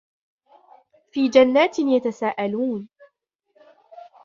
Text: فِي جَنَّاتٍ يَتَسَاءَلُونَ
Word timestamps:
فِي 1.11 1.29
جَنَّاتٍ 1.29 1.79
يَتَسَاءَلُونَ 1.79 2.89